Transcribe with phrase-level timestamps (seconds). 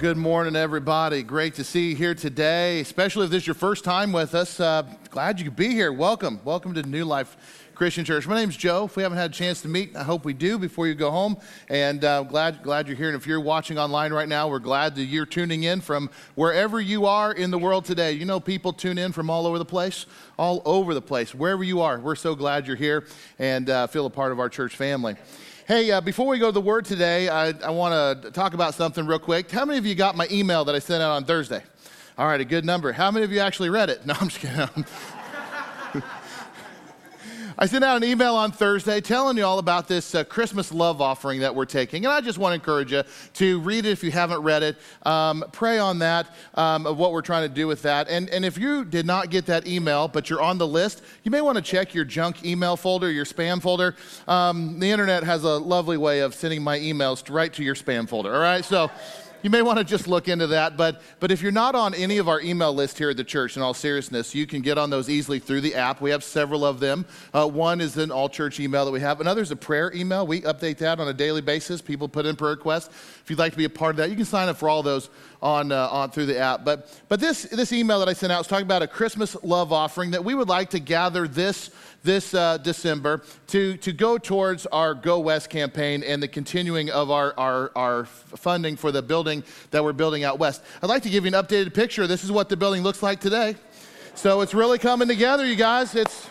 [0.00, 1.22] Good morning, everybody.
[1.22, 4.58] Great to see you here today, especially if this is your first time with us.
[4.58, 5.92] Uh, glad you could be here.
[5.92, 6.40] Welcome.
[6.42, 8.26] Welcome to New Life Christian Church.
[8.26, 8.86] My name's Joe.
[8.86, 11.10] If we haven't had a chance to meet, I hope we do before you go
[11.10, 11.36] home.
[11.68, 13.08] And uh, glad, glad you're here.
[13.08, 16.80] And if you're watching online right now, we're glad that you're tuning in from wherever
[16.80, 18.12] you are in the world today.
[18.12, 20.06] You know, people tune in from all over the place,
[20.38, 22.00] all over the place, wherever you are.
[22.00, 23.04] We're so glad you're here
[23.38, 25.16] and uh, feel a part of our church family.
[25.68, 28.74] Hey, uh, before we go to the word today, I, I want to talk about
[28.74, 29.50] something real quick.
[29.50, 31.62] How many of you got my email that I sent out on Thursday?
[32.16, 32.92] All right, a good number.
[32.92, 34.00] How many of you actually read it?
[34.06, 34.86] No, I'm just kidding.
[37.62, 41.02] I sent out an email on Thursday telling you all about this uh, Christmas love
[41.02, 42.06] offering that we're taking.
[42.06, 43.02] And I just want to encourage you
[43.34, 44.78] to read it if you haven't read it.
[45.02, 48.08] Um, pray on that, um, of what we're trying to do with that.
[48.08, 51.30] And, and if you did not get that email, but you're on the list, you
[51.30, 53.94] may want to check your junk email folder, your spam folder.
[54.26, 58.08] Um, the internet has a lovely way of sending my emails right to your spam
[58.08, 58.64] folder, all right?
[58.64, 58.90] So,
[59.42, 60.76] you may want to just look into that.
[60.76, 63.56] But, but if you're not on any of our email list here at the church,
[63.56, 66.00] in all seriousness, you can get on those easily through the app.
[66.00, 67.06] We have several of them.
[67.32, 70.26] Uh, one is an all church email that we have, another is a prayer email.
[70.26, 71.80] We update that on a daily basis.
[71.80, 72.88] People put in prayer requests.
[73.22, 74.82] If you'd like to be a part of that, you can sign up for all
[74.82, 75.10] those
[75.42, 76.64] on, uh, on through the app.
[76.64, 79.72] But, but this, this email that I sent out was talking about a Christmas love
[79.72, 81.70] offering that we would like to gather this
[82.02, 87.10] this uh, December to, to go towards our Go West campaign and the continuing of
[87.10, 90.62] our, our, our funding for the building that we're building out west.
[90.82, 92.06] I'd like to give you an updated picture.
[92.06, 93.56] This is what the building looks like today.
[94.14, 95.94] So it's really coming together, you guys.
[95.94, 96.28] It's.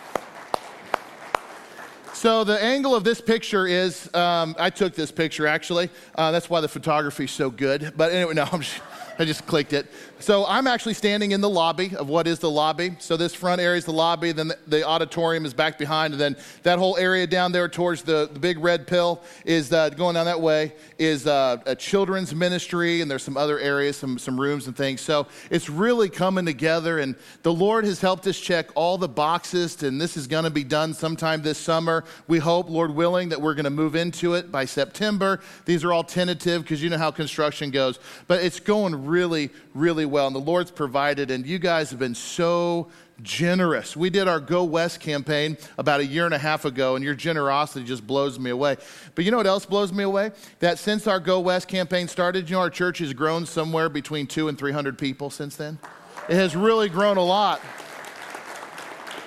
[2.13, 5.89] So the angle of this picture is, um, I took this picture actually.
[6.15, 7.93] Uh, that's why the photography is so good.
[7.95, 8.81] But anyway, no, just,
[9.17, 9.87] I just clicked it.
[10.21, 12.91] So I'm actually standing in the lobby of what is the lobby.
[12.99, 16.35] So this front area is the lobby, then the, auditorium is back behind, and then
[16.63, 20.25] that whole area down there towards the, the big red pill is uh, going down
[20.25, 24.67] that way is uh, a children's ministry, and there's some other areas, some, some rooms
[24.67, 24.99] and things.
[24.99, 29.81] So it's really coming together, and the Lord has helped us check all the boxes,
[29.83, 32.03] and this is going to be done sometime this summer.
[32.27, 35.39] We hope, Lord willing, that we're going to move into it by September.
[35.63, 40.08] These are all tentative because you know how construction goes, but it's going really, really
[40.09, 42.89] well, and the Lord's provided, and you guys have been so
[43.21, 43.95] generous.
[43.95, 47.15] We did our Go West campaign about a year and a half ago, and your
[47.15, 48.77] generosity just blows me away.
[49.15, 50.31] But you know what else blows me away?
[50.59, 54.27] That since our Go West campaign started, you know, our church has grown somewhere between
[54.27, 55.79] two and 300 people since then.
[56.27, 57.61] It has really grown a lot.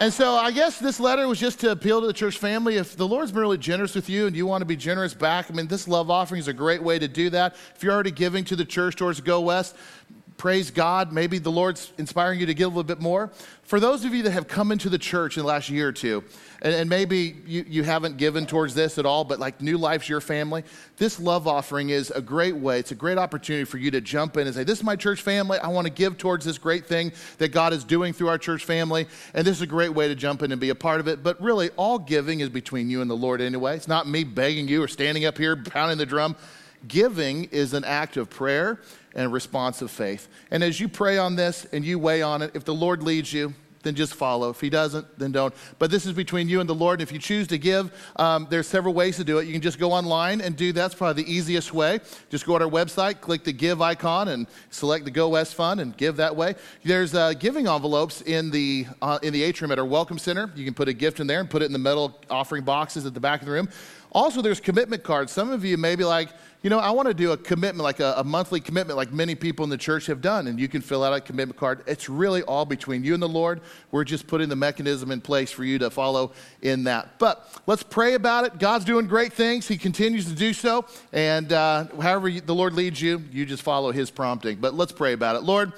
[0.02, 2.74] And so I guess this letter was just to appeal to the church family.
[2.74, 5.48] If the Lord's been really generous with you and you want to be generous back,
[5.48, 7.54] I mean, this love offering is a great way to do that.
[7.76, 9.76] If you're already giving to the church towards Go West,
[10.42, 11.12] praise God.
[11.12, 13.30] Maybe the Lord's inspiring you to give a little bit more.
[13.62, 15.92] For those of you that have come into the church in the last year or
[15.92, 16.24] two,
[16.62, 20.08] and, and maybe you, you haven't given towards this at all, but like New Life's
[20.08, 20.64] your family,
[20.96, 22.80] this love offering is a great way.
[22.80, 25.22] It's a great opportunity for you to jump in and say, This is my church
[25.22, 25.58] family.
[25.58, 28.64] I want to give towards this great thing that God is doing through our church
[28.64, 29.06] family.
[29.34, 31.22] And this is a great way to jump in and be a part of it.
[31.22, 33.76] But really, all giving is between you and the Lord anyway.
[33.76, 36.34] It's not me begging you or standing up here pounding the drum.
[36.88, 38.80] Giving is an act of prayer
[39.14, 40.28] and response of faith.
[40.50, 43.32] And as you pray on this and you weigh on it, if the Lord leads
[43.32, 44.50] you, then just follow.
[44.50, 45.54] If he doesn't, then don't.
[45.78, 47.00] But this is between you and the Lord.
[47.00, 49.46] And if you choose to give, um, there's several ways to do it.
[49.46, 52.00] You can just go online and do that's probably the easiest way.
[52.30, 55.80] Just go to our website, click the give icon, and select the Go West Fund
[55.80, 56.54] and give that way.
[56.84, 60.50] There's uh, giving envelopes in the uh, in the atrium at our Welcome Center.
[60.54, 63.06] You can put a gift in there and put it in the metal offering boxes
[63.06, 63.68] at the back of the room.
[64.14, 65.32] Also, there's commitment cards.
[65.32, 66.28] Some of you may be like,
[66.62, 69.34] you know, I want to do a commitment, like a, a, monthly commitment, like many
[69.34, 71.82] people in the church have done, and you can fill out a commitment card.
[71.88, 73.60] It's really all between you and the Lord.
[73.90, 77.18] We're just putting the mechanism in place for you to follow in that.
[77.18, 78.60] But let's pray about it.
[78.60, 80.86] God's doing great things, He continues to do so.
[81.12, 84.58] And uh, however you, the Lord leads you, you just follow His prompting.
[84.58, 85.42] But let's pray about it.
[85.42, 85.72] Lord,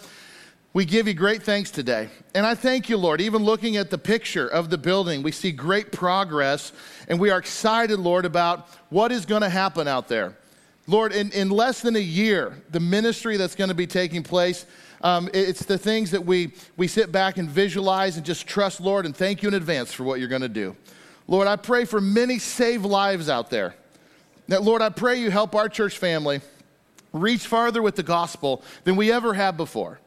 [0.75, 2.11] we give you great thanks today.
[2.35, 3.23] And I thank you, Lord.
[3.23, 6.73] Even looking at the picture of the building, we see great progress,
[7.09, 10.37] and we are excited, Lord, about what is going to happen out there.
[10.87, 14.67] Lord, in, in less than a year, the ministry that's going to be taking place,
[15.01, 19.07] um, it's the things that we, we sit back and visualize and just trust, Lord,
[19.07, 20.77] and thank you in advance for what you're going to do.
[21.27, 23.75] Lord, I pray for many saved lives out there.
[24.49, 26.43] That, Lord, I pray you help our church family
[27.13, 30.01] reach farther with the gospel than we ever have before.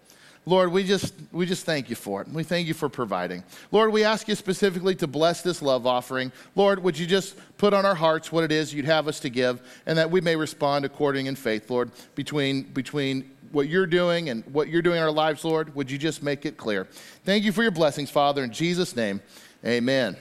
[0.48, 2.30] Lord, we just, we just thank you for it.
[2.30, 3.44] We thank you for providing.
[3.70, 6.32] Lord, we ask you specifically to bless this love offering.
[6.56, 9.30] Lord, would you just put on our hearts what it is you'd have us to
[9.30, 14.30] give and that we may respond according in faith, Lord, between, between what you're doing
[14.30, 15.76] and what you're doing in our lives, Lord.
[15.76, 16.86] Would you just make it clear?
[17.26, 18.42] Thank you for your blessings, Father.
[18.42, 19.20] In Jesus' name,
[19.66, 20.16] amen.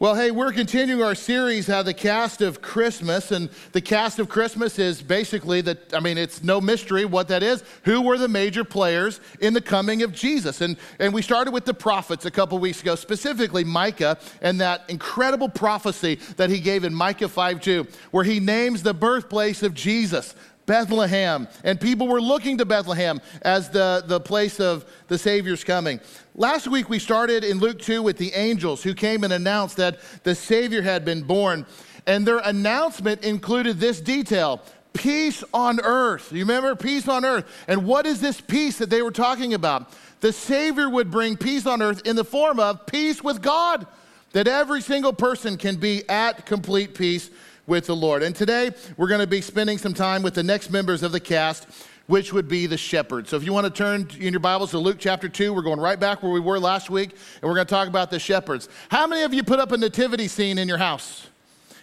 [0.00, 4.28] Well, hey, we're continuing our series, how the cast of Christmas, and the cast of
[4.28, 7.64] Christmas is basically that, I mean, it's no mystery what that is.
[7.82, 10.60] Who were the major players in the coming of Jesus?
[10.60, 14.84] And, and we started with the prophets a couple weeks ago, specifically Micah, and that
[14.86, 19.74] incredible prophecy that he gave in Micah 5 2, where he names the birthplace of
[19.74, 20.36] Jesus.
[20.68, 21.48] Bethlehem.
[21.64, 25.98] And people were looking to Bethlehem as the, the place of the Savior's coming.
[26.36, 29.98] Last week we started in Luke 2 with the angels who came and announced that
[30.22, 31.66] the Savior had been born.
[32.06, 34.62] And their announcement included this detail
[34.92, 36.32] peace on earth.
[36.32, 36.74] You remember?
[36.76, 37.44] Peace on earth.
[37.66, 39.92] And what is this peace that they were talking about?
[40.20, 43.86] The Savior would bring peace on earth in the form of peace with God,
[44.32, 47.30] that every single person can be at complete peace
[47.68, 48.22] with the Lord.
[48.24, 51.20] And today we're going to be spending some time with the next members of the
[51.20, 51.68] cast,
[52.06, 53.28] which would be the shepherds.
[53.28, 55.78] So if you want to turn in your Bibles to Luke chapter 2, we're going
[55.78, 58.68] right back where we were last week, and we're going to talk about the shepherds.
[58.88, 61.28] How many of you put up a nativity scene in your house?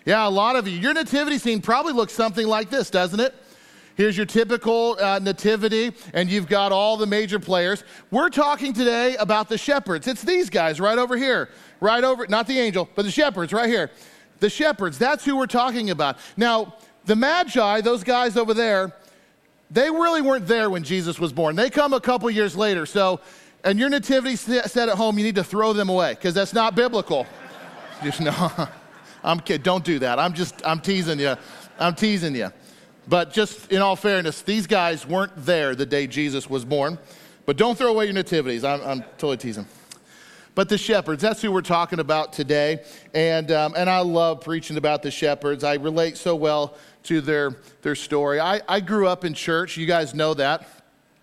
[0.05, 0.77] Yeah, a lot of you.
[0.77, 3.35] Your nativity scene probably looks something like this, doesn't it?
[3.95, 7.83] Here's your typical uh, nativity, and you've got all the major players.
[8.11, 10.05] We're talking today about the shepherds.
[10.07, 11.49] It's these guys right over here,
[11.79, 13.91] right over, not the angel, but the shepherds right here.
[14.39, 16.17] The shepherds, that's who we're talking about.
[16.35, 18.93] Now, the Magi, those guys over there,
[19.71, 21.55] they really weren't there when Jesus was born.
[21.55, 22.85] They come a couple years later.
[22.85, 23.19] So,
[23.63, 26.75] and your nativity set at home, you need to throw them away because that's not
[26.75, 27.25] biblical.
[28.03, 28.51] just no,
[29.23, 29.63] I'm kidding.
[29.63, 30.19] Don't do that.
[30.19, 31.35] I'm just, I'm teasing you.
[31.79, 32.51] I'm teasing you.
[33.07, 36.97] But just in all fairness, these guys weren't there the day Jesus was born.
[37.45, 38.63] But don't throw away your nativities.
[38.63, 39.67] I'm, I'm totally teasing.
[40.55, 42.83] But the shepherds, that's who we're talking about today.
[43.13, 45.65] And, um, and I love preaching about the shepherds.
[45.65, 48.39] I relate so well to their, their story.
[48.39, 49.75] I, I grew up in church.
[49.75, 50.67] You guys know that.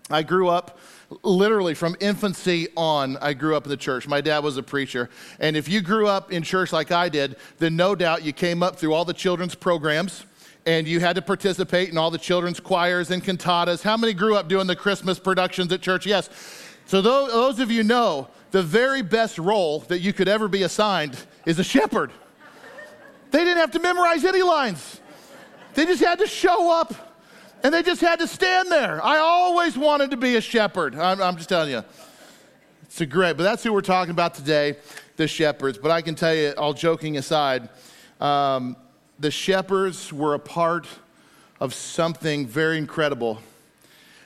[0.09, 0.79] I grew up
[1.23, 4.07] literally from infancy on, I grew up in the church.
[4.07, 5.09] My dad was a preacher.
[5.39, 8.63] And if you grew up in church like I did, then no doubt you came
[8.63, 10.25] up through all the children's programs
[10.65, 13.81] and you had to participate in all the children's choirs and cantatas.
[13.81, 16.05] How many grew up doing the Christmas productions at church?
[16.05, 16.29] Yes.
[16.85, 20.61] So those, those of you know the very best role that you could ever be
[20.61, 22.11] assigned is a shepherd.
[23.31, 25.01] They didn't have to memorize any lines,
[25.73, 26.93] they just had to show up
[27.63, 29.03] and they just had to stand there.
[29.03, 30.95] I always wanted to be a shepherd.
[30.95, 31.83] I'm, I'm just telling you.
[32.83, 34.75] It's a great, but that's who we're talking about today
[35.15, 35.79] the shepherds.
[35.79, 37.69] But I can tell you, all joking aside,
[38.19, 38.75] um,
[39.17, 40.87] the shepherds were a part
[41.59, 43.39] of something very incredible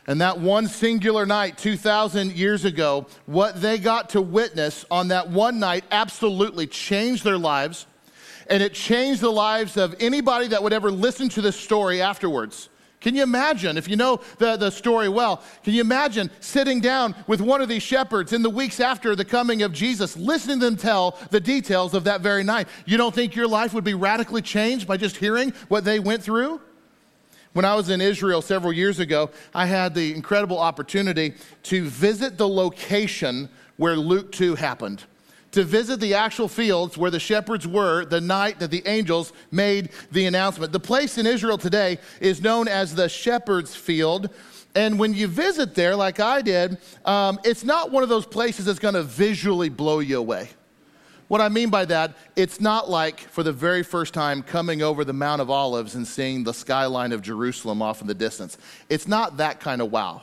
[0.08, 5.30] and that one singular night, 2,000 years ago, what they got to witness on that
[5.30, 7.86] one night absolutely changed their lives.
[8.50, 12.70] And it changed the lives of anybody that would ever listen to this story afterwards.
[13.02, 17.14] Can you imagine, if you know the, the story well, can you imagine sitting down
[17.28, 20.66] with one of these shepherds in the weeks after the coming of Jesus, listening to
[20.66, 22.70] them tell the details of that very night?
[22.86, 26.24] You don't think your life would be radically changed by just hearing what they went
[26.24, 26.62] through?
[27.58, 31.34] When I was in Israel several years ago, I had the incredible opportunity
[31.64, 35.04] to visit the location where Luke 2 happened.
[35.54, 39.90] To visit the actual fields where the shepherds were the night that the angels made
[40.12, 40.72] the announcement.
[40.72, 44.30] The place in Israel today is known as the Shepherd's Field.
[44.76, 48.66] And when you visit there, like I did, um, it's not one of those places
[48.66, 50.50] that's going to visually blow you away.
[51.28, 55.04] What I mean by that, it's not like for the very first time coming over
[55.04, 58.58] the Mount of Olives and seeing the skyline of Jerusalem off in the distance.
[58.90, 60.22] It's not that kind of wow.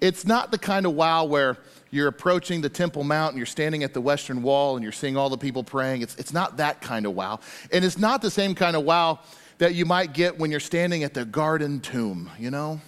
[0.00, 1.56] It's not the kind of wow where
[1.90, 5.16] you're approaching the Temple Mount and you're standing at the Western Wall and you're seeing
[5.16, 6.02] all the people praying.
[6.02, 7.38] It's, it's not that kind of wow.
[7.72, 9.20] And it's not the same kind of wow
[9.58, 12.80] that you might get when you're standing at the Garden Tomb, you know?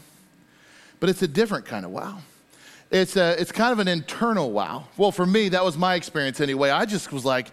[0.98, 2.18] But it's a different kind of wow
[2.90, 4.84] it's, a, it's kind of an internal wow.
[4.96, 6.70] Well, for me, that was my experience anyway.
[6.70, 7.52] I just was like,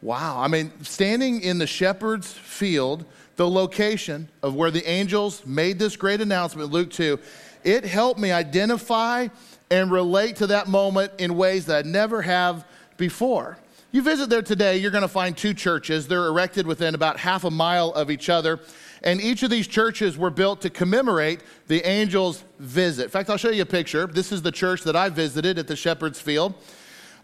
[0.00, 0.40] wow.
[0.40, 3.04] I mean, standing in the shepherd's field,
[3.36, 7.18] the location of where the angels made this great announcement, Luke 2,
[7.64, 9.28] it helped me identify
[9.70, 12.64] and relate to that moment in ways that I never have
[12.96, 13.58] before.
[13.90, 16.06] You visit there today, you're going to find two churches.
[16.06, 18.60] They're erected within about half a mile of each other.
[19.02, 23.04] And each of these churches were built to commemorate the angel's visit.
[23.04, 24.06] In fact, I'll show you a picture.
[24.06, 26.54] This is the church that I visited at the Shepherd's Field.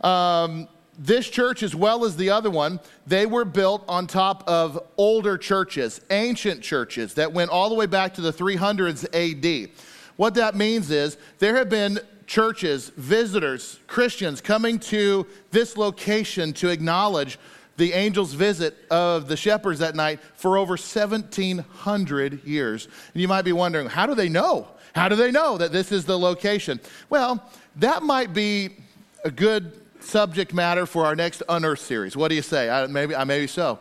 [0.02, 4.78] Um, this church, as well as the other one, they were built on top of
[4.98, 9.70] older churches, ancient churches that went all the way back to the 300s AD.
[10.16, 16.68] What that means is there have been churches, visitors, Christians coming to this location to
[16.68, 17.38] acknowledge
[17.82, 22.86] the angel's visit of the shepherds that night for over 1,700 years.
[23.12, 24.68] And you might be wondering, how do they know?
[24.94, 26.78] How do they know that this is the location?
[27.10, 27.44] Well,
[27.76, 28.76] that might be
[29.24, 32.16] a good subject matter for our next Unearth series.
[32.16, 32.70] What do you say?
[32.70, 33.80] I, maybe, I, maybe so.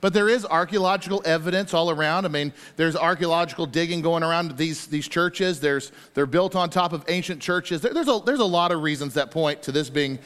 [0.00, 2.26] But there is archaeological evidence all around.
[2.26, 5.58] I mean, there's archaeological digging going around these, these churches.
[5.58, 7.80] There's, they're built on top of ancient churches.
[7.80, 10.20] There, there's, a, there's a lot of reasons that point to this being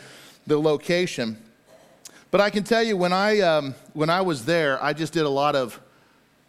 [0.47, 1.39] the location.
[2.35, 5.23] But I can tell you, when I, um, when I was there, I just did
[5.23, 5.81] a lot of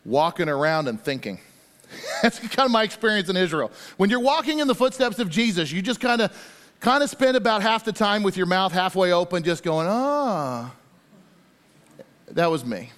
[0.04, 1.38] walking around and thinking.
[2.24, 3.72] That's kind of my experience in Israel.
[3.98, 6.36] When you're walking in the footsteps of Jesus, you just kind of
[6.80, 10.74] kind of spend about half the time with your mouth halfway open, just going, ah.
[12.32, 12.90] That was me.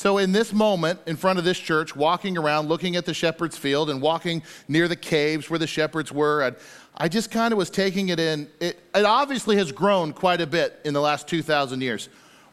[0.00, 3.58] So, in this moment, in front of this church, walking around, looking at the shepherd's
[3.58, 7.58] field and walking near the caves where the shepherds were, I, I just kind of
[7.58, 8.48] was taking it in.
[8.60, 12.08] It, it obviously has grown quite a bit in the last 2,000 years.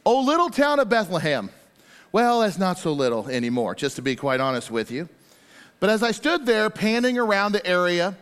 [0.06, 1.50] Oh, little town of Bethlehem.
[2.12, 5.08] Well, that's not so little anymore, just to be quite honest with you.
[5.80, 8.18] But as I stood there panning around the area,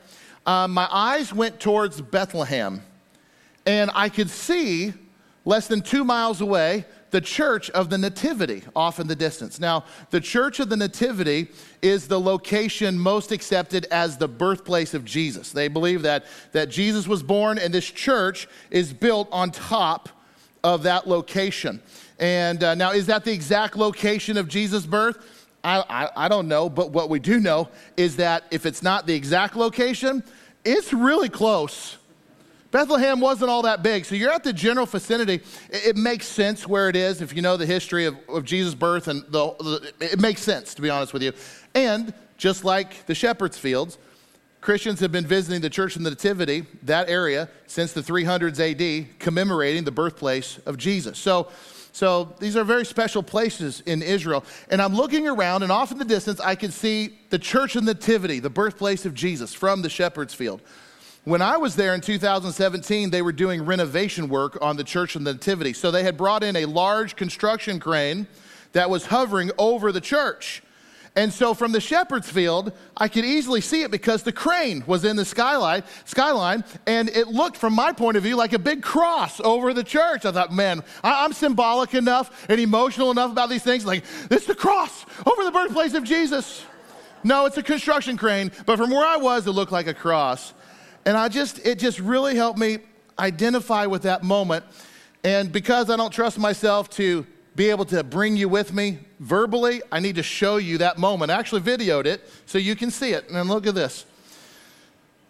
[0.45, 2.83] uh, my eyes went towards Bethlehem,
[3.65, 4.93] and I could see
[5.45, 9.57] less than two miles away the Church of the Nativity off in the distance.
[9.57, 11.47] Now, the Church of the Nativity
[11.81, 15.53] is the location most accepted as the birthplace of Jesus.
[15.53, 20.09] They believe that, that Jesus was born, and this church is built on top
[20.61, 21.81] of that location.
[22.19, 25.17] And uh, now, is that the exact location of Jesus' birth?
[25.63, 29.07] I, I, I don't know, but what we do know is that if it's not
[29.07, 30.21] the exact location,
[30.65, 31.95] it's really close
[32.75, 35.35] Bethlehem wasn't all that big, so you're at the general vicinity.
[35.69, 38.75] It, it makes sense where it is if you know the history of, of Jesus'
[38.75, 41.31] birth, and the, the, it makes sense, to be honest with you.
[41.73, 43.97] And just like the shepherd's fields,
[44.59, 49.19] Christians have been visiting the Church of the Nativity, that area, since the 300s AD,
[49.19, 51.17] commemorating the birthplace of Jesus.
[51.17, 51.47] So,
[51.93, 54.43] so these are very special places in Israel.
[54.69, 57.85] And I'm looking around, and off in the distance, I can see the Church of
[57.85, 60.61] the Nativity, the birthplace of Jesus, from the shepherd's field.
[61.25, 65.23] When I was there in 2017, they were doing renovation work on the Church of
[65.23, 65.73] the Nativity.
[65.73, 68.27] So they had brought in a large construction crane
[68.73, 70.61] that was hovering over the church.
[71.15, 75.03] And so from the shepherd's field, I could easily see it because the crane was
[75.03, 78.83] in the skyline, skyline, and it looked, from my point of view, like a big
[78.83, 80.25] cross over the church.
[80.25, 83.83] I thought, man, I'm symbolic enough and emotional enough about these things.
[83.83, 86.63] Like, this is the cross over the birthplace of Jesus.
[87.23, 90.53] No, it's a construction crane, but from where I was, it looked like a cross.
[91.05, 92.79] And I just, it just really helped me
[93.19, 94.65] identify with that moment.
[95.23, 99.81] And because I don't trust myself to be able to bring you with me verbally,
[99.91, 101.31] I need to show you that moment.
[101.31, 103.29] I actually videoed it so you can see it.
[103.29, 104.05] And look at this.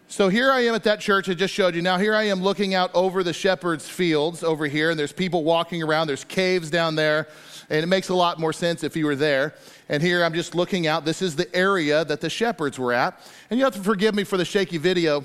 [0.08, 1.82] So here I am at that church I just showed you.
[1.82, 5.42] Now here I am looking out over the shepherd's fields over here, and there's people
[5.42, 6.06] walking around.
[6.06, 7.26] There's caves down there,
[7.68, 9.54] and it makes a lot more sense if you were there.
[9.88, 11.04] And here I'm just looking out.
[11.04, 13.20] This is the area that the shepherds were at.
[13.50, 15.24] And you have to forgive me for the shaky video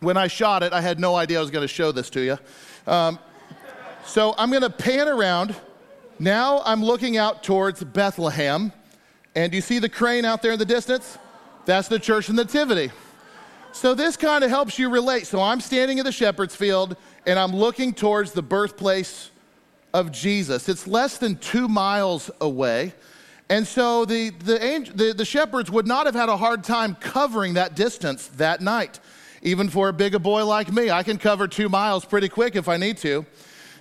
[0.00, 2.20] when I shot it, I had no idea I was going to show this to
[2.20, 2.38] you.
[2.86, 3.18] Um,
[4.04, 5.54] so I'm going to pan around.
[6.18, 8.72] Now I'm looking out towards Bethlehem.
[9.34, 11.18] And you see the crane out there in the distance?
[11.64, 12.90] That's the church of Nativity.
[13.72, 15.26] So this kind of helps you relate.
[15.26, 19.30] So I'm standing in the shepherd's field and I'm looking towards the birthplace
[19.92, 20.68] of Jesus.
[20.68, 22.94] It's less than two miles away.
[23.50, 27.54] And so the, the, the, the shepherds would not have had a hard time covering
[27.54, 29.00] that distance that night.
[29.48, 32.68] Even for a bigger boy like me, I can cover two miles pretty quick if
[32.68, 33.24] I need to.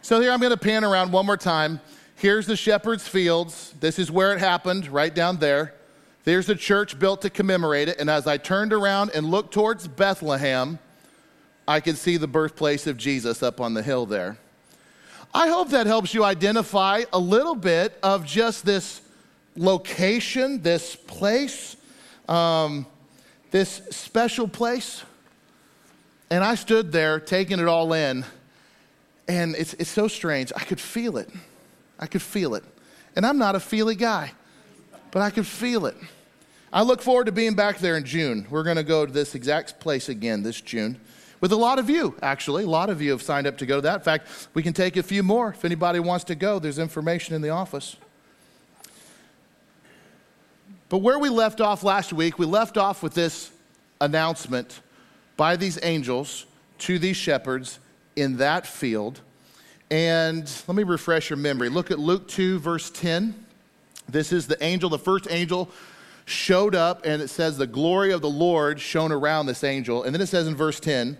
[0.02, 1.82] So here I'm going to pan around one more time.
[2.16, 3.74] Here's the shepherd's fields.
[3.82, 5.74] This is where it happened, right down there.
[6.24, 8.00] There's a church built to commemorate it.
[8.00, 10.80] And as I turned around and looked towards Bethlehem,
[11.68, 14.38] I could see the birthplace of Jesus up on the hill there.
[15.34, 19.02] I hope that helps you identify a little bit of just this
[19.58, 21.76] location, this place,
[22.30, 22.86] um,
[23.52, 25.04] this special place.
[26.30, 28.26] And I stood there taking it all in,
[29.28, 30.52] and it's, it's so strange.
[30.56, 31.30] I could feel it.
[32.00, 32.64] I could feel it.
[33.16, 34.32] And I'm not a feely guy,
[35.12, 35.96] but I could feel it.
[36.72, 38.46] I look forward to being back there in June.
[38.50, 41.00] We're going to go to this exact place again this June
[41.40, 42.64] with a lot of you, actually.
[42.64, 43.96] A lot of you have signed up to go to that.
[43.96, 45.50] In fact, we can take a few more.
[45.50, 47.96] If anybody wants to go, there's information in the office.
[50.90, 53.52] But where we left off last week, we left off with this
[54.00, 54.80] announcement
[55.38, 56.46] by these angels
[56.80, 57.80] to these shepherds
[58.16, 59.22] in that field.
[59.90, 61.70] And let me refresh your memory.
[61.70, 63.46] Look at Luke 2, verse 10.
[64.10, 65.70] This is the angel, the first angel
[66.26, 70.04] showed up, and it says, The glory of the Lord shone around this angel.
[70.04, 71.18] And then it says in verse 10,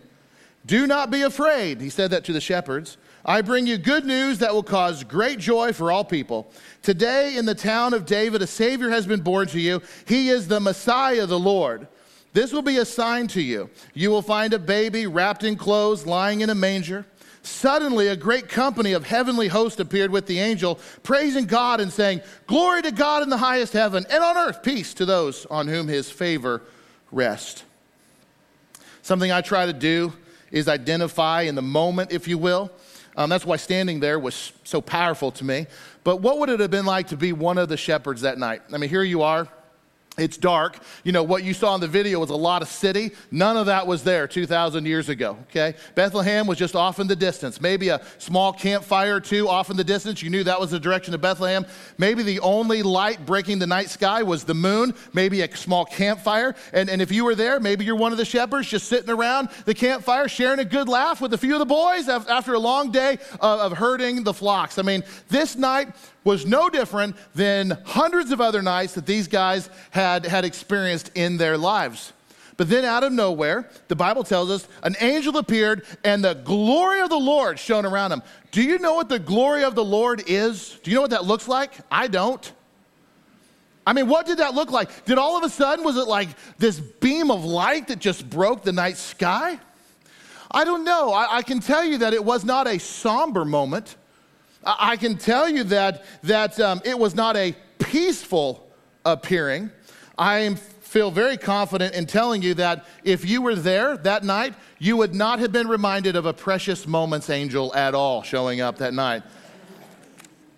[0.66, 1.80] Do not be afraid.
[1.80, 2.98] He said that to the shepherds.
[3.26, 6.52] I bring you good news that will cause great joy for all people.
[6.82, 9.82] Today, in the town of David, a Savior has been born to you.
[10.06, 11.88] He is the Messiah, the Lord.
[12.38, 13.72] This will be a sign to you.
[13.96, 17.04] You will find a baby wrapped in clothes, lying in a manger.
[17.42, 22.22] Suddenly, a great company of heavenly hosts appeared with the angel, praising God and saying,
[22.46, 25.88] Glory to God in the highest heaven, and on earth peace to those on whom
[25.88, 26.62] his favor
[27.12, 27.64] rests.
[29.02, 30.14] Something I try to do
[30.52, 32.70] is identify in the moment, if you will.
[33.16, 35.66] Um, that's why standing there was so powerful to me.
[36.04, 38.62] But what would it have been like to be one of the shepherds that night?
[38.72, 39.48] I mean, here you are
[40.18, 40.80] it's dark.
[41.04, 43.12] You know, what you saw in the video was a lot of city.
[43.30, 45.76] None of that was there 2,000 years ago, okay?
[45.94, 47.62] Bethlehem was just off in the distance.
[47.62, 50.24] Maybe a small campfire or two off in the distance.
[50.24, 51.68] You knew that was the direction of Bethlehem.
[52.00, 56.56] Maybe the only light breaking the night sky was the moon, maybe a small campfire.
[56.74, 59.50] And, and if you were there, maybe you're one of the shepherds just sitting around
[59.66, 62.90] the campfire, sharing a good laugh with a few of the boys after a long
[62.90, 64.80] day of, of herding the flocks.
[64.80, 65.90] I mean, this night
[66.28, 71.38] was no different than hundreds of other nights that these guys had, had experienced in
[71.38, 72.12] their lives.
[72.58, 77.00] But then, out of nowhere, the Bible tells us an angel appeared and the glory
[77.00, 78.22] of the Lord shone around him.
[78.52, 80.78] Do you know what the glory of the Lord is?
[80.84, 81.72] Do you know what that looks like?
[81.90, 82.52] I don't.
[83.86, 85.06] I mean, what did that look like?
[85.06, 88.64] Did all of a sudden, was it like this beam of light that just broke
[88.64, 89.58] the night sky?
[90.52, 91.14] I don't know.
[91.14, 93.96] I, I can tell you that it was not a somber moment.
[94.68, 98.70] I can tell you that, that um, it was not a peaceful
[99.06, 99.72] appearing.
[100.18, 104.98] I feel very confident in telling you that if you were there that night, you
[104.98, 108.94] would not have been reminded of a precious moments angel at all showing up that
[108.94, 109.24] night.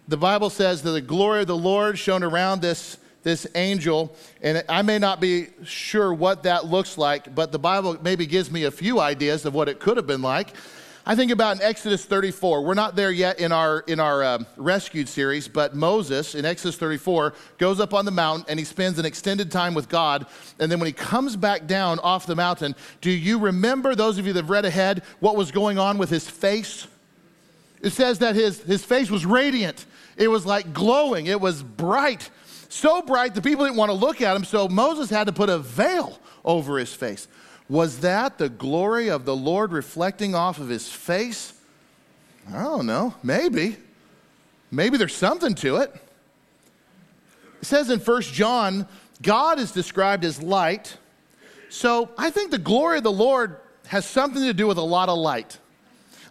[0.07, 4.63] The Bible says that the glory of the Lord shone around this, this angel, and
[4.67, 8.63] I may not be sure what that looks like, but the Bible maybe gives me
[8.63, 10.55] a few ideas of what it could have been like.
[11.09, 12.63] I think about in Exodus 34.
[12.63, 16.75] We're not there yet in our in our uh, rescued series, but Moses in Exodus
[16.75, 20.27] 34 goes up on the mountain and he spends an extended time with God.
[20.59, 24.27] And then when he comes back down off the mountain, do you remember those of
[24.27, 26.85] you that have read ahead what was going on with his face?
[27.81, 29.87] It says that his his face was radiant.
[30.15, 31.25] It was like glowing.
[31.25, 32.29] It was bright,
[32.69, 34.43] so bright the people didn't want to look at him.
[34.43, 37.27] So Moses had to put a veil over his face.
[37.69, 41.53] Was that the glory of the Lord reflecting off of his face?
[42.51, 43.13] I don't know.
[43.21, 43.77] Maybe.
[44.71, 45.93] Maybe there's something to it.
[47.61, 48.87] It says in 1 John,
[49.21, 50.97] God is described as light.
[51.69, 55.09] So I think the glory of the Lord has something to do with a lot
[55.09, 55.59] of light.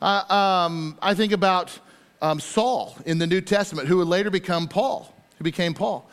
[0.03, 1.79] Uh, um, I think about
[2.20, 6.09] um, Saul in the New Testament, who would later become Paul, who became Paul.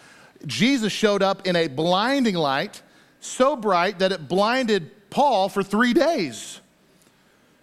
[0.45, 2.81] Jesus showed up in a blinding light,
[3.21, 6.59] so bright that it blinded Paul for three days.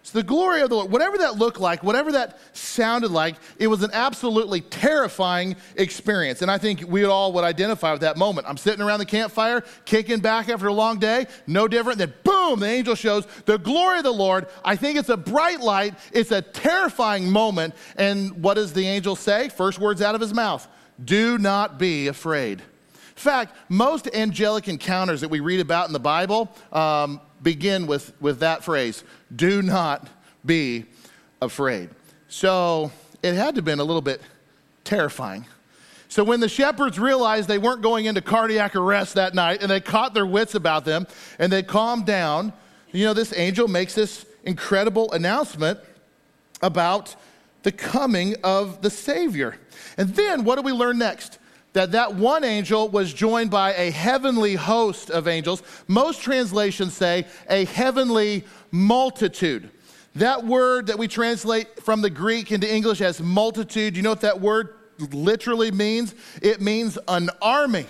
[0.01, 3.67] So the glory of the Lord, whatever that looked like, whatever that sounded like, it
[3.67, 6.41] was an absolutely terrifying experience.
[6.41, 8.47] And I think we all would identify with that moment.
[8.49, 12.59] I'm sitting around the campfire, kicking back after a long day, no different than boom,
[12.59, 14.47] the angel shows the glory of the Lord.
[14.65, 17.75] I think it's a bright light, it's a terrifying moment.
[17.97, 19.49] And what does the angel say?
[19.49, 20.67] First words out of his mouth
[21.05, 22.61] do not be afraid.
[22.61, 28.13] In fact, most angelic encounters that we read about in the Bible, um, begin with,
[28.21, 29.03] with that phrase
[29.35, 30.07] do not
[30.45, 30.85] be
[31.41, 31.89] afraid.
[32.27, 34.21] So it had to have been a little bit
[34.83, 35.45] terrifying.
[36.07, 39.79] So when the shepherds realized they weren't going into cardiac arrest that night and they
[39.79, 41.07] caught their wits about them
[41.39, 42.53] and they calmed down,
[42.91, 45.79] you know, this angel makes this incredible announcement
[46.61, 47.15] about
[47.63, 49.57] the coming of the Savior.
[49.97, 51.39] And then what do we learn next?
[51.73, 55.61] That that one angel was joined by a heavenly host of angels.
[55.87, 59.69] Most translations say a heavenly multitude.
[60.15, 64.21] That word that we translate from the Greek into English as multitude, you know what
[64.21, 64.75] that word
[65.11, 66.13] literally means?
[66.41, 67.87] It means an army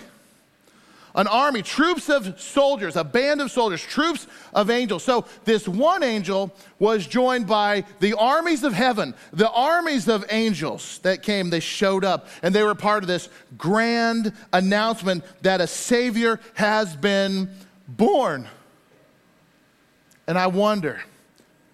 [1.15, 5.03] an army, troops of soldiers, a band of soldiers, troops of angels.
[5.03, 10.99] So this one angel was joined by the armies of heaven, the armies of angels
[10.99, 15.67] that came, they showed up, and they were part of this grand announcement that a
[15.67, 17.49] Savior has been
[17.87, 18.47] born.
[20.25, 21.03] And I wonder,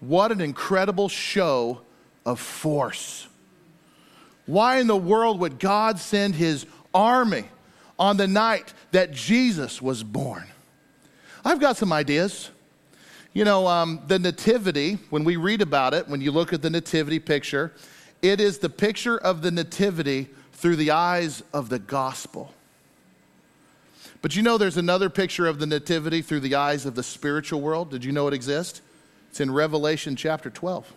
[0.00, 1.80] what an incredible show
[2.26, 3.26] of force.
[4.46, 7.44] Why in the world would God send his army?
[8.00, 10.46] On the night that Jesus was born.
[11.44, 12.50] I've got some ideas.
[13.34, 16.70] You know, um, the Nativity, when we read about it, when you look at the
[16.70, 17.72] Nativity picture,
[18.22, 22.52] it is the picture of the Nativity through the eyes of the gospel.
[24.22, 27.60] But you know, there's another picture of the Nativity through the eyes of the spiritual
[27.60, 27.90] world.
[27.90, 28.80] Did you know it exists?
[29.30, 30.92] It's in Revelation chapter 12.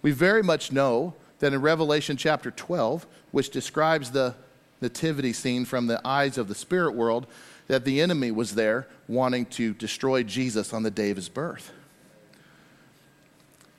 [0.00, 4.34] We very much know that in Revelation chapter 12, which describes the
[4.80, 7.26] nativity scene from the eyes of the spirit world
[7.66, 11.72] that the enemy was there wanting to destroy Jesus on the day of his birth.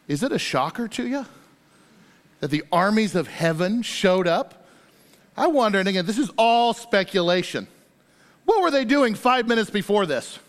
[0.08, 1.26] Is it a shocker to you
[2.40, 4.66] that the armies of heaven showed up?
[5.36, 7.68] I wonder, and again, this is all speculation.
[8.46, 10.40] What were they doing five minutes before this?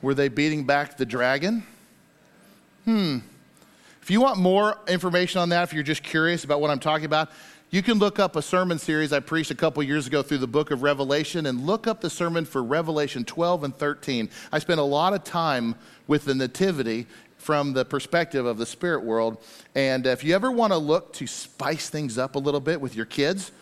[0.00, 1.64] Were they beating back the dragon?
[2.84, 3.18] Hmm.
[4.00, 7.04] If you want more information on that, if you're just curious about what I'm talking
[7.04, 7.30] about,
[7.72, 10.46] you can look up a sermon series I preached a couple years ago through the
[10.46, 14.28] book of Revelation and look up the sermon for Revelation 12 and 13.
[14.52, 15.74] I spent a lot of time
[16.06, 17.06] with the Nativity
[17.38, 19.42] from the perspective of the spirit world.
[19.74, 22.94] And if you ever want to look to spice things up a little bit with
[22.94, 23.52] your kids,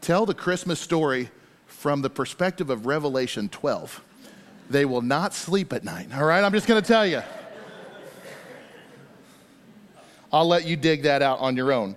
[0.00, 1.28] tell the Christmas story
[1.66, 4.00] from the perspective of Revelation 12.
[4.70, 6.44] They will not sleep at night, all right?
[6.44, 7.22] I'm just going to tell you.
[10.32, 11.96] I'll let you dig that out on your own.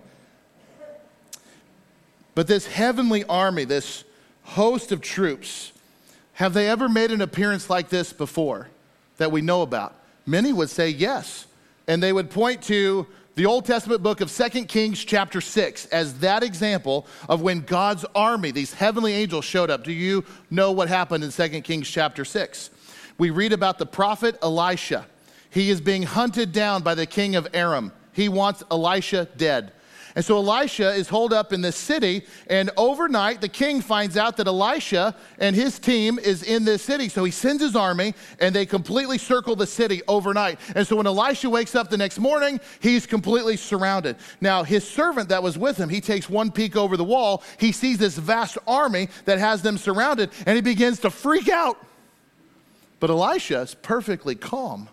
[2.35, 4.03] But this heavenly army, this
[4.43, 5.71] host of troops,
[6.33, 8.67] have they ever made an appearance like this before
[9.17, 9.95] that we know about?
[10.25, 11.47] Many would say yes.
[11.87, 16.19] And they would point to the Old Testament book of Second Kings, chapter 6, as
[16.19, 19.83] that example of when God's army, these heavenly angels, showed up.
[19.83, 22.69] Do you know what happened in Second Kings, chapter 6?
[23.17, 25.05] We read about the prophet Elisha.
[25.49, 27.91] He is being hunted down by the king of Aram.
[28.13, 29.73] He wants Elisha dead.
[30.15, 34.37] And so Elisha is holed up in this city, and overnight the king finds out
[34.37, 37.09] that Elisha and his team is in this city.
[37.09, 40.59] So he sends his army, and they completely circle the city overnight.
[40.73, 44.15] And so when Elisha wakes up the next morning, he's completely surrounded.
[44.39, 47.43] Now, his servant that was with him, he takes one peek over the wall.
[47.59, 51.77] He sees this vast army that has them surrounded, and he begins to freak out.
[53.01, 54.87] But Elisha is perfectly calm.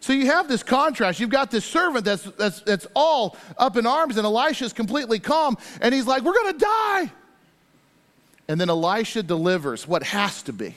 [0.00, 1.20] So you have this contrast.
[1.20, 5.56] You've got this servant that's, that's, that's all up in arms, and Elisha's completely calm,
[5.80, 7.12] and he's like, We're going to die.
[8.48, 10.74] And then Elisha delivers what has to be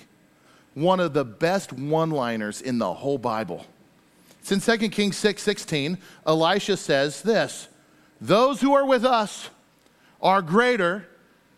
[0.73, 3.65] one of the best one liners in the whole Bible.
[4.41, 5.97] It's in 2 Kings 6 16.
[6.25, 7.67] Elisha says this
[8.21, 9.49] Those who are with us
[10.21, 11.08] are greater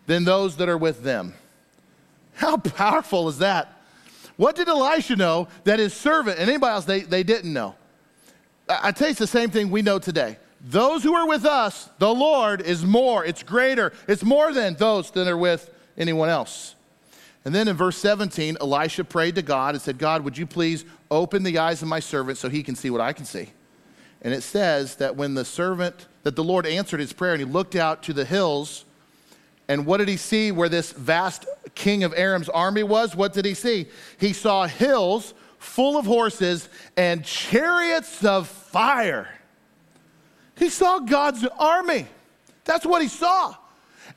[0.08, 1.34] than those that are with them.
[2.34, 3.81] How powerful is that?
[4.41, 7.75] What did Elisha know that his servant and anybody else they, they didn't know?
[8.67, 10.39] I, tell you, it's the same thing we know today.
[10.60, 15.12] Those who are with us, the Lord is more, it's greater, it's more than those
[15.12, 16.73] that are with anyone else.
[17.45, 20.86] And then in verse 17, Elisha prayed to God and said, God, would you please
[21.12, 23.51] open the eyes of my servant so he can see what I can see?
[24.23, 27.45] And it says that when the servant, that the Lord answered his prayer and he
[27.45, 28.86] looked out to the hills,
[29.72, 33.16] and what did he see where this vast king of Aram's army was?
[33.16, 33.86] What did he see?
[34.18, 39.30] He saw hills full of horses and chariots of fire.
[40.58, 42.06] He saw God's army.
[42.66, 43.56] That's what he saw.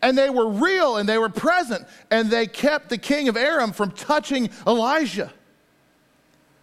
[0.03, 3.71] And they were real and they were present, and they kept the king of Aram
[3.71, 5.33] from touching Elijah.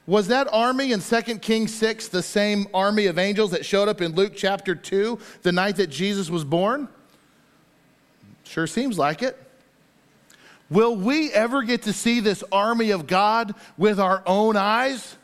[0.05, 4.01] Was that army in 2 Kings 6 the same army of angels that showed up
[4.01, 6.89] in Luke chapter 2 the night that Jesus was born?
[8.51, 9.37] Sure seems like it.
[10.69, 15.15] Will we ever get to see this army of God with our own eyes?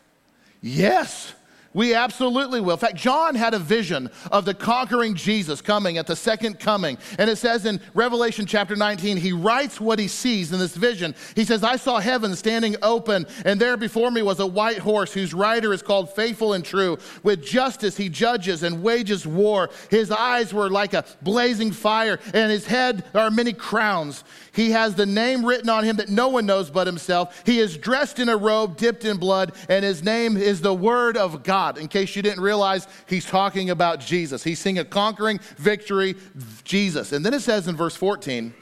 [0.62, 1.34] Yes.
[1.78, 2.74] We absolutely will.
[2.74, 6.98] In fact, John had a vision of the conquering Jesus coming at the second coming.
[7.20, 11.13] And it says in Revelation chapter 19, he writes what he sees in this vision.
[11.36, 15.13] He says, I saw heaven standing open, and there before me was a white horse
[15.13, 16.98] whose rider is called Faithful and True.
[17.22, 19.70] With justice he judges and wages war.
[19.92, 24.24] His eyes were like a blazing fire, and his head are many crowns.
[24.52, 27.44] He has the name written on him that no one knows but himself.
[27.46, 31.18] He is dressed in a robe dipped in blood, and his name is the Word
[31.18, 31.67] of God.
[31.68, 31.82] God.
[31.82, 34.44] In case you didn't realize, he's talking about Jesus.
[34.44, 36.16] He's seeing a conquering victory,
[36.64, 37.12] Jesus.
[37.12, 38.54] And then it says in verse 14,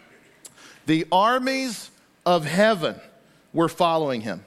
[0.85, 1.91] the armies
[2.25, 2.99] of heaven
[3.53, 4.43] were following him,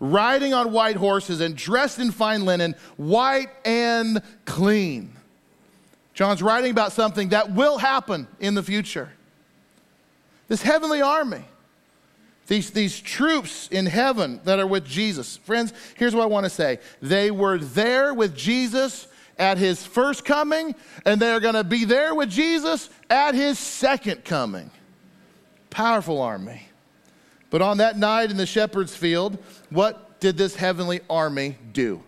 [0.00, 5.12] riding on white horses and dressed in fine linen, white and clean.
[6.14, 9.10] John's writing about something that will happen in the future.
[10.48, 11.44] This heavenly army
[12.46, 15.36] these, these troops in heaven that are with Jesus.
[15.38, 20.24] Friends, here's what I want to say they were there with Jesus at his first
[20.24, 24.70] coming, and they're going to be there with Jesus at his second coming.
[25.70, 26.68] Powerful army.
[27.50, 29.38] But on that night in the shepherd's field,
[29.70, 32.02] what did this heavenly army do?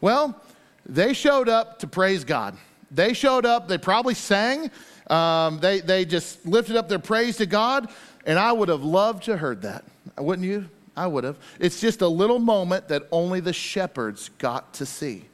[0.00, 0.40] Well,
[0.86, 2.56] they showed up to praise God.
[2.90, 4.70] They showed up, they probably sang,
[5.08, 7.88] um, they, they just lifted up their praise to God.
[8.28, 9.84] And I would have loved to heard that.
[10.18, 10.68] Wouldn't you?
[10.94, 11.38] I would have.
[11.58, 15.24] It's just a little moment that only the shepherds got to see.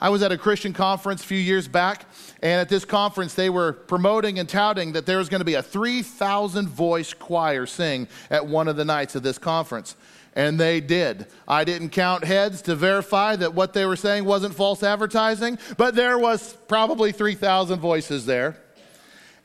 [0.00, 2.06] I was at a Christian conference a few years back,
[2.40, 5.54] and at this conference, they were promoting and touting that there was going to be
[5.54, 9.96] a 3,000 voice choir sing at one of the nights of this conference.
[10.36, 11.26] And they did.
[11.48, 15.96] I didn't count heads to verify that what they were saying wasn't false advertising, but
[15.96, 18.56] there was probably 3,000 voices there.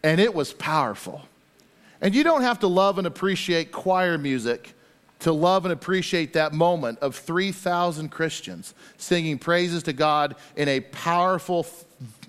[0.03, 1.23] And it was powerful.
[2.05, 4.75] And you don't have to love and appreciate choir music
[5.21, 10.81] to love and appreciate that moment of 3,000 Christians singing praises to God in a
[10.81, 11.65] powerful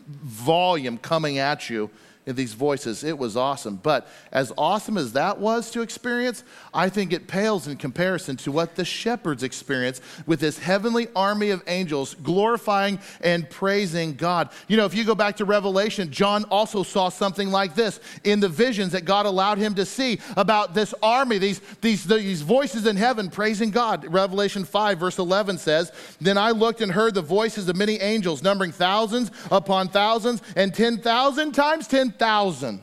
[0.09, 1.91] volume coming at you
[2.27, 3.05] in these voices.
[3.05, 3.77] It was awesome.
[3.77, 6.43] But as awesome as that was to experience,
[6.75, 11.51] I think it pales in comparison to what the shepherds experienced with this heavenly army
[11.51, 14.51] of angels glorifying and praising God.
[14.67, 18.41] You know, if you go back to Revelation, John also saw something like this in
[18.41, 22.87] the visions that God allowed him to see about this army, these, these, these voices
[22.87, 24.05] in heaven praising God.
[24.13, 28.43] Revelation 5, verse 11 says, Then I looked and heard the voices of many angels,
[28.43, 32.83] numbering thousands upon thousands and 10,000 times 10,000 10,000.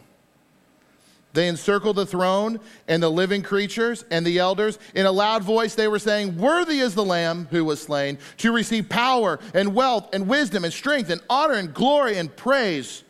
[1.33, 4.77] They encircled the throne and the living creatures and the elders.
[4.93, 8.51] In a loud voice, they were saying, Worthy is the Lamb who was slain to
[8.51, 13.03] receive power and wealth and wisdom and strength and honor and glory and praise.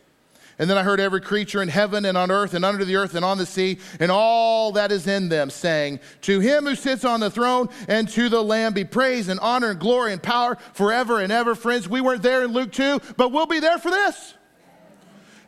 [0.58, 3.14] And then I heard every creature in heaven and on earth and under the earth
[3.14, 7.04] and on the sea and all that is in them saying, To him who sits
[7.04, 10.56] on the throne and to the Lamb be praise and honor and glory and power
[10.72, 11.54] forever and ever.
[11.54, 14.34] Friends, we weren't there in Luke 2, but we'll be there for this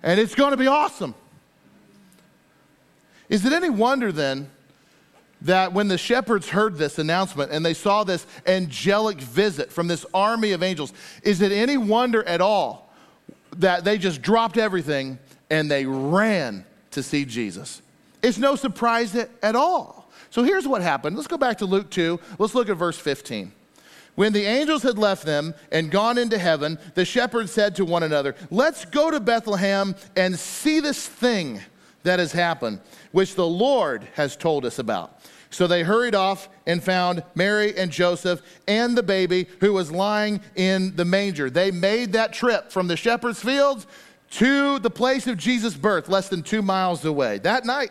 [0.07, 1.15] and it's going to be awesome.
[3.29, 4.49] Is it any wonder then
[5.43, 10.07] that when the shepherds heard this announcement and they saw this angelic visit from this
[10.15, 10.93] army of angels,
[11.25, 12.89] is it any wonder at all
[13.57, 15.19] that they just dropped everything
[15.51, 17.83] and they ran to see Jesus?
[18.23, 20.09] It's no surprise at all.
[20.31, 21.17] So here's what happened.
[21.17, 22.21] Let's go back to Luke 2.
[22.39, 23.51] Let's look at verse 15.
[24.17, 28.03] When the angels had left them and gone into heaven, the shepherds said to one
[28.03, 31.61] another, Let's go to Bethlehem and see this thing
[32.03, 32.81] that has happened,
[33.13, 35.21] which the Lord has told us about.
[35.51, 40.41] So they hurried off and found Mary and Joseph and the baby who was lying
[40.55, 41.51] in the manger.
[41.51, 43.87] They made that trip from the shepherd's fields
[44.31, 47.39] to the place of Jesus' birth, less than two miles away.
[47.39, 47.91] That night,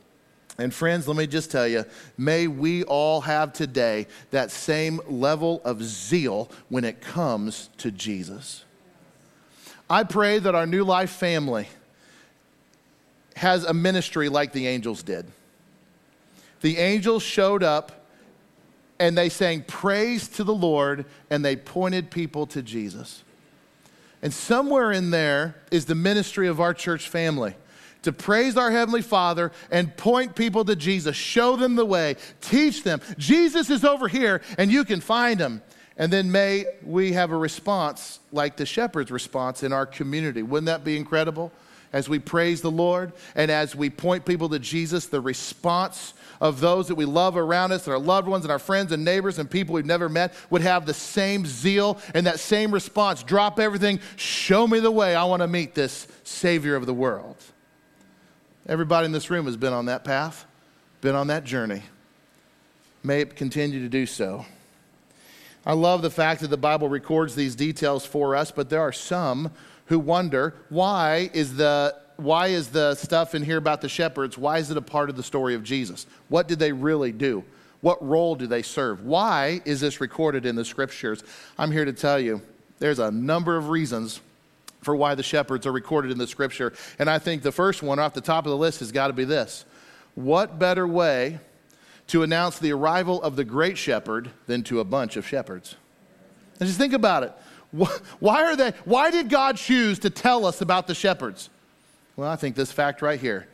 [0.61, 1.85] And friends, let me just tell you,
[2.19, 8.63] may we all have today that same level of zeal when it comes to Jesus.
[9.89, 11.67] I pray that our new life family
[13.35, 15.25] has a ministry like the angels did.
[16.61, 18.05] The angels showed up
[18.99, 23.23] and they sang praise to the Lord and they pointed people to Jesus.
[24.21, 27.55] And somewhere in there is the ministry of our church family
[28.03, 31.15] to praise our Heavenly Father and point people to Jesus.
[31.15, 33.01] Show them the way, teach them.
[33.17, 35.61] Jesus is over here and you can find him.
[35.97, 40.41] And then may we have a response like the shepherd's response in our community.
[40.41, 41.51] Wouldn't that be incredible?
[41.93, 46.59] As we praise the Lord and as we point people to Jesus, the response of
[46.59, 49.37] those that we love around us, and our loved ones, and our friends and neighbors,
[49.37, 53.21] and people we've never met would have the same zeal and that same response.
[53.21, 55.15] Drop everything, show me the way.
[55.15, 57.35] I want to meet this Savior of the world.
[58.67, 60.45] Everybody in this room has been on that path,
[61.01, 61.81] been on that journey.
[63.03, 64.45] May it continue to do so.
[65.65, 68.91] I love the fact that the Bible records these details for us, but there are
[68.91, 69.51] some
[69.85, 74.59] who wonder why is the why is the stuff in here about the shepherds why
[74.59, 76.05] is it a part of the story of Jesus?
[76.29, 77.43] What did they really do?
[77.81, 79.03] What role do they serve?
[79.03, 81.23] Why is this recorded in the scriptures?
[81.57, 82.41] I'm here to tell you
[82.77, 84.21] there's a number of reasons
[84.81, 86.73] for why the shepherds are recorded in the scripture.
[86.99, 89.13] And I think the first one off the top of the list has got to
[89.13, 89.65] be this
[90.15, 91.39] What better way
[92.07, 95.75] to announce the arrival of the great shepherd than to a bunch of shepherds?
[96.59, 97.33] And just think about it.
[98.19, 101.49] Why, are they, why did God choose to tell us about the shepherds?
[102.17, 103.47] Well, I think this fact right here.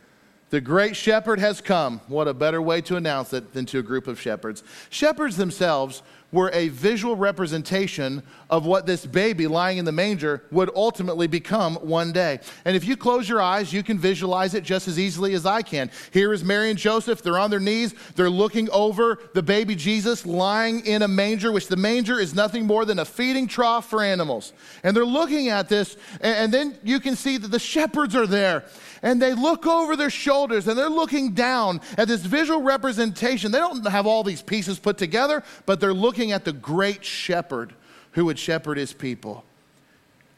[0.50, 2.00] The great shepherd has come.
[2.08, 4.64] What a better way to announce it than to a group of shepherds.
[4.90, 10.70] Shepherds themselves were a visual representation of what this baby lying in the manger would
[10.76, 12.40] ultimately become one day.
[12.66, 15.62] And if you close your eyes, you can visualize it just as easily as I
[15.62, 15.90] can.
[16.12, 17.22] Here is Mary and Joseph.
[17.22, 17.94] They're on their knees.
[18.16, 22.66] They're looking over the baby Jesus lying in a manger, which the manger is nothing
[22.66, 24.54] more than a feeding trough for animals.
[24.84, 28.66] And they're looking at this, and then you can see that the shepherds are there
[29.02, 33.52] and they look over their shoulders and they're looking down at this visual representation.
[33.52, 37.74] They don't have all these pieces put together, but they're looking at the great shepherd
[38.12, 39.44] who would shepherd his people.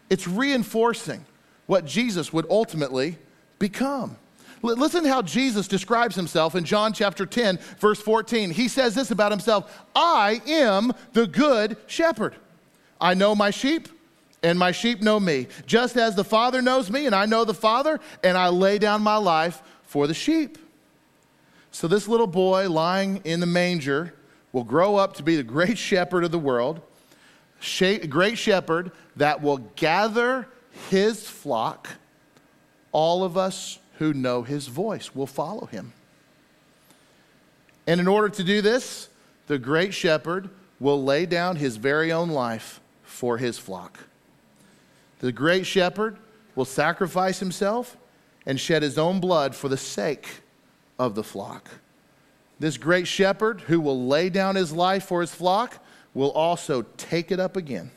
[0.09, 1.25] It's reinforcing
[1.65, 3.17] what Jesus would ultimately
[3.59, 4.17] become.
[4.61, 8.49] Listen how Jesus describes himself in John chapter 10, verse 14.
[8.49, 12.35] He says this about himself I am the good shepherd.
[12.99, 13.87] I know my sheep,
[14.43, 17.53] and my sheep know me, just as the Father knows me, and I know the
[17.53, 20.57] Father, and I lay down my life for the sheep.
[21.71, 24.13] So, this little boy lying in the manger
[24.51, 26.81] will grow up to be the great shepherd of the world,
[28.07, 30.47] great shepherd that will gather
[30.89, 31.89] his flock.
[32.91, 35.93] All of us who know his voice will follow him.
[37.85, 39.09] And in order to do this,
[39.47, 43.99] the great shepherd will lay down his very own life for his flock.
[45.19, 46.17] The great shepherd
[46.55, 47.97] will sacrifice himself
[48.45, 50.27] and shed his own blood for the sake
[50.97, 51.69] of the flock.
[52.59, 57.31] This great shepherd who will lay down his life for his flock will also take
[57.31, 57.91] it up again.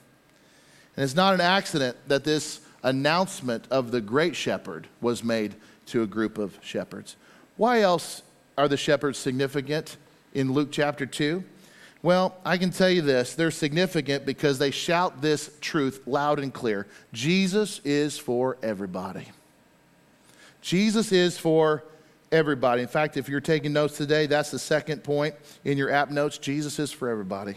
[0.96, 5.54] And it's not an accident that this announcement of the great shepherd was made
[5.86, 7.16] to a group of shepherds.
[7.56, 8.22] Why else
[8.56, 9.96] are the shepherds significant
[10.34, 11.42] in Luke chapter 2?
[12.02, 16.52] Well, I can tell you this they're significant because they shout this truth loud and
[16.52, 19.28] clear Jesus is for everybody.
[20.60, 21.84] Jesus is for
[22.32, 22.82] everybody.
[22.82, 26.38] In fact, if you're taking notes today, that's the second point in your app notes
[26.38, 27.54] Jesus is for everybody.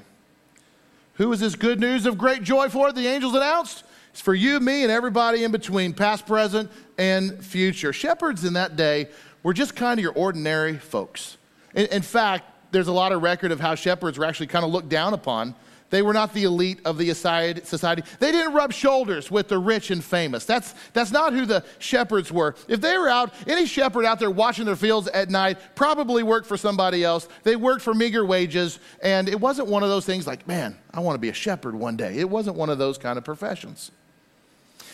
[1.15, 2.91] Who is this good news of great joy for?
[2.91, 3.85] The angels announced.
[4.11, 7.91] It's for you, me, and everybody in between, past, present, and future.
[7.91, 9.07] Shepherds in that day
[9.43, 11.37] were just kind of your ordinary folks.
[11.73, 14.71] In, in fact, there's a lot of record of how shepherds were actually kind of
[14.71, 15.55] looked down upon
[15.95, 18.03] they were not the elite of the society.
[18.19, 20.43] They didn't rub shoulders with the rich and famous.
[20.43, 22.55] That's, that's not who the shepherds were.
[22.67, 26.47] If they were out, any shepherd out there watching their fields at night probably worked
[26.47, 27.29] for somebody else.
[27.43, 30.99] They worked for meager wages, and it wasn't one of those things like, man, I
[30.99, 32.17] want to be a shepherd one day.
[32.17, 33.91] It wasn't one of those kind of professions.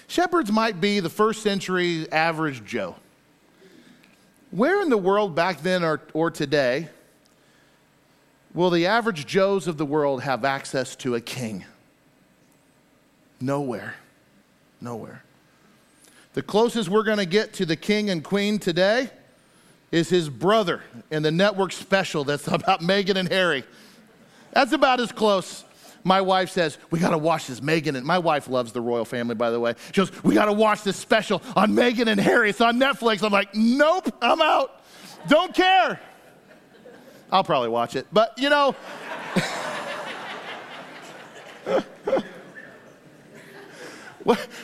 [0.05, 2.95] Shepherds might be the first century average Joe.
[4.51, 6.89] Where in the world back then or, or today
[8.53, 11.65] Will the average Joes of the world have access to a king?
[13.39, 13.95] Nowhere.
[14.81, 15.23] Nowhere.
[16.33, 19.09] The closest we're going to get to the king and queen today
[19.91, 23.63] is his brother in the network special that's about Meghan and Harry.
[24.51, 25.63] That's about as close.
[26.03, 27.95] My wife says, We got to watch this Meghan.
[27.95, 29.75] And my wife loves the royal family, by the way.
[29.87, 32.49] She goes, We got to watch this special on Meghan and Harry.
[32.49, 33.23] It's on Netflix.
[33.23, 34.81] I'm like, Nope, I'm out.
[35.27, 35.99] Don't care.
[37.31, 38.07] I'll probably watch it.
[38.11, 38.75] But, you know,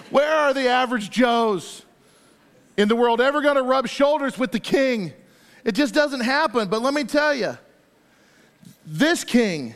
[0.10, 1.84] where are the average Joes
[2.76, 5.14] in the world ever going to rub shoulders with the king?
[5.64, 6.68] It just doesn't happen.
[6.68, 7.58] But let me tell you,
[8.86, 9.74] this king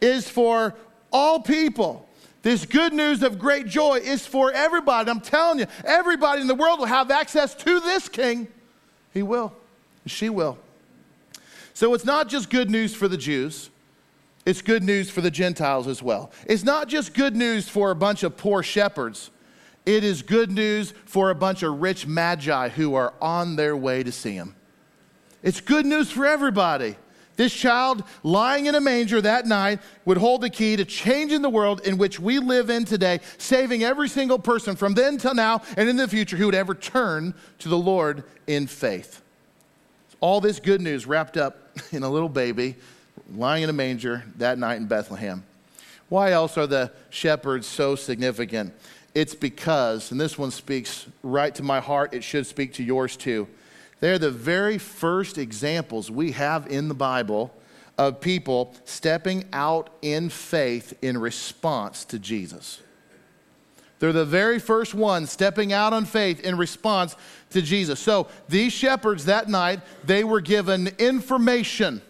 [0.00, 0.74] is for
[1.12, 2.08] all people.
[2.42, 5.08] This good news of great joy is for everybody.
[5.08, 8.48] I'm telling you, everybody in the world will have access to this king.
[9.14, 9.52] He will.
[10.06, 10.58] She will.
[11.74, 13.70] So it's not just good news for the Jews,
[14.44, 16.32] it's good news for the Gentiles as well.
[16.46, 19.30] It's not just good news for a bunch of poor shepherds,
[19.86, 24.02] it is good news for a bunch of rich magi who are on their way
[24.02, 24.54] to see him.
[25.42, 26.96] It's good news for everybody.
[27.36, 31.50] This child lying in a manger that night would hold the key to changing the
[31.50, 35.62] world in which we live in today, saving every single person from then till now
[35.76, 39.22] and in the future who would ever turn to the Lord in faith.
[40.20, 41.61] All this good news wrapped up
[41.92, 42.76] in a little baby
[43.34, 45.44] lying in a manger that night in Bethlehem.
[46.08, 48.74] Why else are the shepherds so significant?
[49.14, 53.16] It's because, and this one speaks right to my heart, it should speak to yours
[53.16, 53.48] too.
[54.00, 57.54] They're the very first examples we have in the Bible
[57.98, 62.80] of people stepping out in faith in response to Jesus.
[63.98, 67.14] They're the very first ones stepping out on faith in response
[67.52, 68.00] to Jesus.
[68.00, 72.02] So these shepherds that night, they were given information.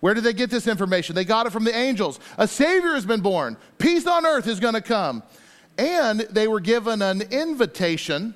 [0.00, 1.14] Where did they get this information?
[1.14, 2.20] They got it from the angels.
[2.36, 5.22] A Savior has been born, peace on earth is going to come.
[5.76, 8.34] And they were given an invitation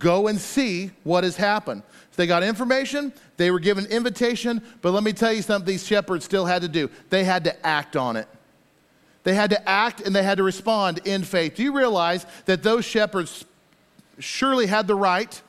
[0.00, 1.82] go and see what has happened.
[2.10, 5.86] So they got information, they were given invitation, but let me tell you something these
[5.86, 6.90] shepherds still had to do.
[7.10, 8.26] They had to act on it.
[9.22, 11.54] They had to act and they had to respond in faith.
[11.54, 13.44] Do you realize that those shepherds
[14.18, 15.40] surely had the right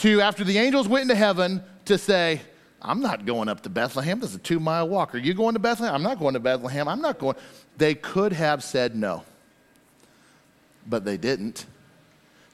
[0.00, 2.40] to, after the angels went into heaven, to say,
[2.82, 4.20] I'm not going up to Bethlehem.
[4.20, 5.14] This is a two mile walk.
[5.14, 5.94] Are you going to Bethlehem?
[5.94, 6.88] I'm not going to Bethlehem.
[6.88, 7.36] I'm not going.
[7.76, 9.24] They could have said no,
[10.86, 11.66] but they didn't.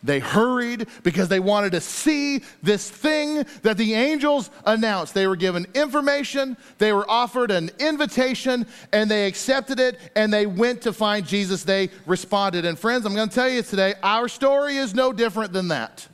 [0.02, 5.14] They hurried because they wanted to see this thing that the angels announced.
[5.14, 10.46] They were given information, they were offered an invitation, and they accepted it and they
[10.46, 11.64] went to find Jesus.
[11.64, 12.64] They responded.
[12.64, 16.06] And friends, I'm going to tell you today, our story is no different than that.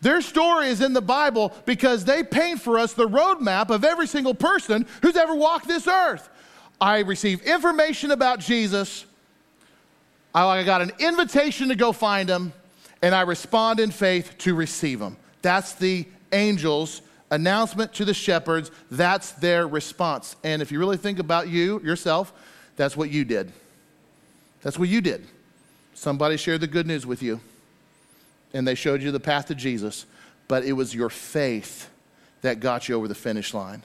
[0.00, 4.06] Their story is in the Bible because they paint for us the roadmap of every
[4.06, 6.28] single person who's ever walked this earth.
[6.80, 9.04] I receive information about Jesus.
[10.34, 12.52] I got an invitation to go find him,
[13.02, 15.16] and I respond in faith to receive him.
[15.42, 18.70] That's the angels' announcement to the shepherds.
[18.90, 20.36] That's their response.
[20.44, 22.32] And if you really think about you, yourself,
[22.76, 23.52] that's what you did.
[24.62, 25.26] That's what you did.
[25.94, 27.40] Somebody shared the good news with you,
[28.52, 30.06] and they showed you the path to Jesus,
[30.48, 31.88] but it was your faith
[32.42, 33.84] that got you over the finish line.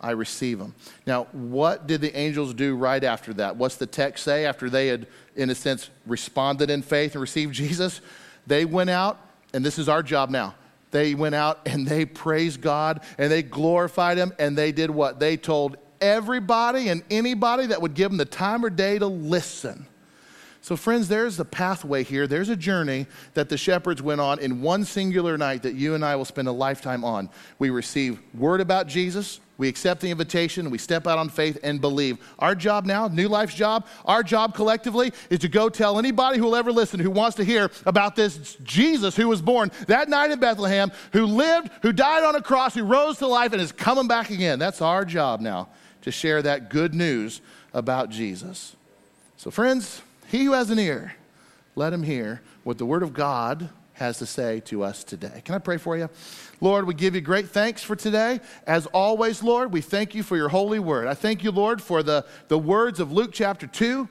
[0.00, 0.74] I receive them.
[1.06, 3.56] Now, what did the angels do right after that?
[3.56, 7.54] What's the text say after they had, in a sense, responded in faith and received
[7.54, 8.00] Jesus?
[8.46, 9.18] They went out,
[9.52, 10.54] and this is our job now.
[10.90, 15.18] They went out and they praised God and they glorified Him, and they did what?
[15.18, 19.86] They told everybody and anybody that would give them the time or day to listen
[20.66, 22.26] so, friends, there's a pathway here.
[22.26, 26.04] There's a journey that the shepherds went on in one singular night that you and
[26.04, 27.30] I will spend a lifetime on.
[27.60, 31.80] We receive word about Jesus, we accept the invitation, we step out on faith and
[31.80, 32.18] believe.
[32.40, 36.46] Our job now, New Life's job, our job collectively is to go tell anybody who
[36.46, 40.32] will ever listen who wants to hear about this Jesus who was born that night
[40.32, 43.70] in Bethlehem, who lived, who died on a cross, who rose to life, and is
[43.70, 44.58] coming back again.
[44.58, 45.68] That's our job now
[46.02, 47.40] to share that good news
[47.72, 48.74] about Jesus.
[49.36, 51.14] So, friends, he who has an ear,
[51.74, 55.42] let him hear what the Word of God has to say to us today.
[55.44, 56.08] Can I pray for you?
[56.60, 58.40] Lord, we give you great thanks for today.
[58.66, 61.06] As always, Lord, we thank you for your holy word.
[61.06, 64.08] I thank you, Lord, for the, the words of Luke chapter 2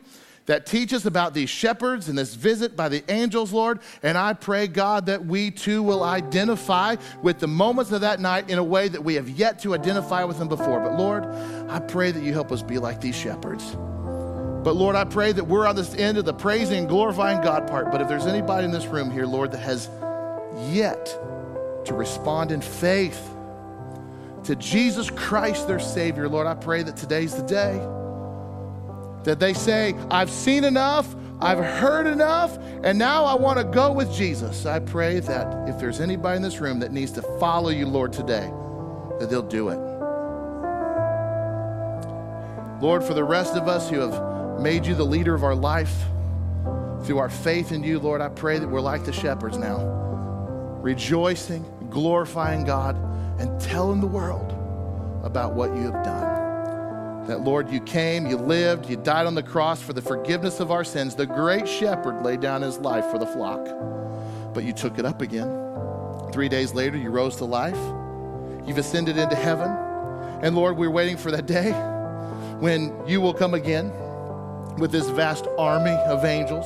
[0.47, 3.79] that teach us about these shepherds and this visit by the angels, Lord.
[4.03, 8.49] And I pray, God, that we too will identify with the moments of that night
[8.49, 10.79] in a way that we have yet to identify with them before.
[10.79, 11.25] But Lord,
[11.69, 13.75] I pray that you help us be like these shepherds.
[14.65, 17.67] But Lord, I pray that we're on this end of the praising and glorifying God
[17.67, 17.91] part.
[17.91, 19.91] But if there's anybody in this room here, Lord, that has
[20.71, 21.05] yet
[21.85, 23.29] to respond in faith
[24.45, 27.77] to Jesus Christ, their Savior, Lord, I pray that today's the day
[29.23, 33.91] that they say, I've seen enough, I've heard enough, and now I want to go
[33.91, 34.65] with Jesus.
[34.65, 38.13] I pray that if there's anybody in this room that needs to follow you, Lord,
[38.13, 38.51] today,
[39.19, 39.77] that they'll do it.
[42.81, 45.93] Lord, for the rest of us who have made you the leader of our life.
[47.03, 49.77] Through our faith in you, Lord, I pray that we're like the shepherds now,
[50.81, 52.95] rejoicing, glorifying God,
[53.39, 54.51] and telling the world
[55.23, 57.27] about what you have done.
[57.27, 60.71] That, Lord, you came, you lived, you died on the cross for the forgiveness of
[60.71, 61.15] our sins.
[61.15, 63.65] The great shepherd laid down his life for the flock,
[64.53, 65.49] but you took it up again.
[66.31, 67.79] Three days later, you rose to life.
[68.67, 69.69] You've ascended into heaven.
[70.41, 71.71] And Lord, we're waiting for that day
[72.59, 73.91] when you will come again
[74.77, 76.65] with this vast army of angels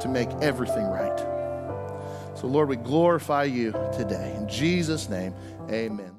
[0.00, 1.18] to make everything right.
[2.36, 4.34] So, Lord, we glorify you today.
[4.36, 5.34] In Jesus' name,
[5.70, 6.12] amen.